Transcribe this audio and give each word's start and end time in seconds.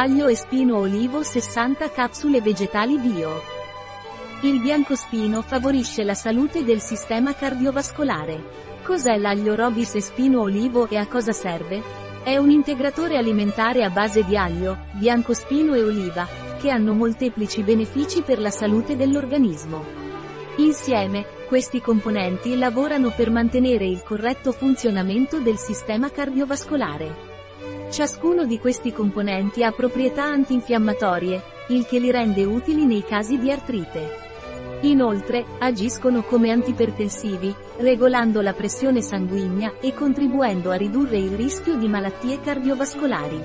Aglio 0.00 0.28
e 0.28 0.36
spino 0.36 0.76
olivo 0.76 1.24
60 1.24 1.90
capsule 1.90 2.40
vegetali 2.40 2.98
bio. 2.98 3.42
Il 4.42 4.60
biancospino 4.60 5.42
favorisce 5.42 6.04
la 6.04 6.14
salute 6.14 6.62
del 6.62 6.80
sistema 6.80 7.34
cardiovascolare. 7.34 8.40
Cos'è 8.84 9.16
l'aglio 9.16 9.56
robis 9.56 9.96
e 9.96 10.00
spino 10.00 10.42
olivo 10.42 10.88
e 10.88 10.98
a 10.98 11.08
cosa 11.08 11.32
serve? 11.32 11.82
È 12.22 12.36
un 12.36 12.50
integratore 12.50 13.16
alimentare 13.16 13.82
a 13.82 13.90
base 13.90 14.22
di 14.24 14.36
aglio, 14.36 14.84
biancospino 14.92 15.74
e 15.74 15.82
oliva, 15.82 16.28
che 16.60 16.70
hanno 16.70 16.94
molteplici 16.94 17.64
benefici 17.64 18.22
per 18.22 18.38
la 18.38 18.50
salute 18.50 18.94
dell'organismo. 18.94 19.84
Insieme, 20.58 21.26
questi 21.48 21.80
componenti 21.80 22.56
lavorano 22.56 23.10
per 23.10 23.32
mantenere 23.32 23.86
il 23.86 24.04
corretto 24.04 24.52
funzionamento 24.52 25.40
del 25.40 25.58
sistema 25.58 26.08
cardiovascolare. 26.08 27.37
Ciascuno 27.90 28.44
di 28.44 28.58
questi 28.58 28.92
componenti 28.92 29.64
ha 29.64 29.72
proprietà 29.72 30.24
antinfiammatorie, 30.24 31.42
il 31.68 31.86
che 31.86 31.98
li 31.98 32.10
rende 32.10 32.44
utili 32.44 32.84
nei 32.84 33.02
casi 33.02 33.38
di 33.38 33.50
artrite. 33.50 34.26
Inoltre, 34.82 35.44
agiscono 35.58 36.22
come 36.22 36.50
antipertensivi, 36.50 37.52
regolando 37.78 38.42
la 38.42 38.52
pressione 38.52 39.00
sanguigna 39.00 39.72
e 39.80 39.94
contribuendo 39.94 40.70
a 40.70 40.74
ridurre 40.74 41.16
il 41.16 41.30
rischio 41.30 41.76
di 41.76 41.88
malattie 41.88 42.40
cardiovascolari. 42.40 43.42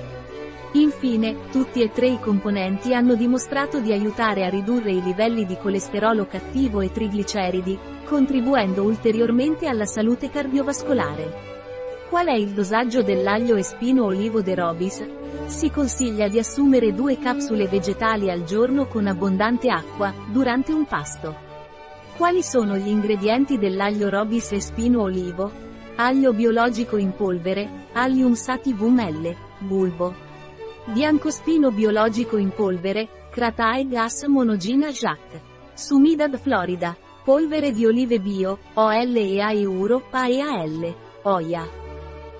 Infine, 0.72 1.48
tutti 1.50 1.80
e 1.80 1.90
tre 1.90 2.08
i 2.08 2.20
componenti 2.20 2.94
hanno 2.94 3.14
dimostrato 3.14 3.80
di 3.80 3.92
aiutare 3.92 4.44
a 4.44 4.50
ridurre 4.50 4.92
i 4.92 5.02
livelli 5.02 5.46
di 5.46 5.56
colesterolo 5.56 6.26
cattivo 6.26 6.82
e 6.82 6.92
trigliceridi, 6.92 7.78
contribuendo 8.04 8.82
ulteriormente 8.82 9.66
alla 9.66 9.86
salute 9.86 10.28
cardiovascolare. 10.28 11.53
Qual 12.14 12.28
è 12.28 12.34
il 12.34 12.50
dosaggio 12.50 13.02
dell'aglio 13.02 13.56
e 13.56 13.64
spino 13.64 14.04
olivo 14.04 14.40
de 14.40 14.54
Robis? 14.54 15.04
Si 15.46 15.68
consiglia 15.68 16.28
di 16.28 16.38
assumere 16.38 16.94
due 16.94 17.18
capsule 17.18 17.66
vegetali 17.66 18.30
al 18.30 18.44
giorno 18.44 18.86
con 18.86 19.08
abbondante 19.08 19.68
acqua, 19.68 20.14
durante 20.30 20.72
un 20.72 20.84
pasto. 20.84 21.34
Quali 22.16 22.40
sono 22.44 22.76
gli 22.76 22.86
ingredienti 22.86 23.58
dell'aglio 23.58 24.10
Robis 24.10 24.52
e 24.52 24.60
spino 24.60 25.02
olivo? 25.02 25.50
Aglio 25.96 26.32
biologico 26.32 26.98
in 26.98 27.16
polvere, 27.16 27.88
Allium 27.94 28.34
sativum 28.34 28.96
L, 29.00 29.34
bulbo. 29.58 30.14
Biancospino 30.84 31.72
biologico 31.72 32.36
in 32.36 32.50
polvere, 32.50 33.26
Cratae 33.32 33.88
gas 33.88 34.22
monogina 34.28 34.90
Jacques. 34.90 35.40
Sumidad 35.74 36.38
Florida. 36.38 36.96
Polvere 37.24 37.72
di 37.72 37.84
olive 37.84 38.20
bio, 38.20 38.58
OL 38.74 39.16
e 39.16 39.40
A 39.40 39.52
euro, 39.52 40.00
PAEAL. 40.08 40.94
Oia. 41.24 41.82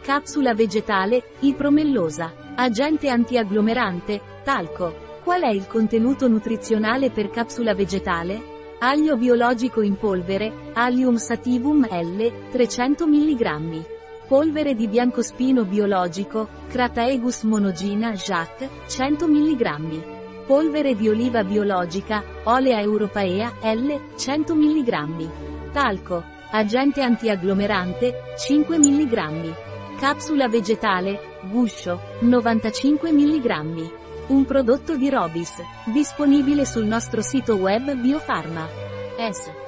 Capsula 0.05 0.53
vegetale, 0.53 1.31
ipromellosa. 1.39 2.35
Agente 2.57 3.09
antiagglomerante, 3.09 4.21
talco. 4.45 5.21
Qual 5.23 5.41
è 5.41 5.49
il 5.49 5.67
contenuto 5.67 6.29
nutrizionale 6.29 7.09
per 7.09 7.31
capsula 7.31 7.75
vegetale? 7.75 8.77
Aglio 8.81 9.17
biologico 9.17 9.81
in 9.81 9.97
polvere, 9.97 10.73
Allium 10.75 11.17
sativum 11.17 11.87
L, 11.89 12.51
300 12.51 13.07
mg. 13.07 13.85
Polvere 14.29 14.75
di 14.75 14.89
biancospino 14.89 15.65
biologico, 15.65 16.49
Crataegus 16.69 17.45
monogina 17.45 18.13
Jacques, 18.13 18.69
100 18.87 19.27
mg. 19.27 20.45
Polvere 20.45 20.95
di 20.95 21.09
oliva 21.09 21.43
biologica, 21.45 22.23
Olea 22.43 22.79
europaea 22.79 23.55
L, 23.63 23.99
100 24.19 24.55
mg. 24.55 25.73
Talco. 25.73 26.23
Agente 26.51 27.01
antiagglomerante, 27.01 28.35
5 28.37 28.79
mg. 28.79 29.73
Capsula 29.99 30.49
vegetale, 30.49 31.39
guscio, 31.43 32.01
95 32.21 33.13
mg. 33.13 33.91
Un 34.27 34.45
prodotto 34.45 34.97
di 34.97 35.09
Robis, 35.09 35.63
disponibile 35.87 36.67
sul 36.67 36.85
nostro 36.85 37.23
sito 37.23 37.55
web 37.57 37.95
Biofarma. 37.95 38.69
S. 39.17 39.64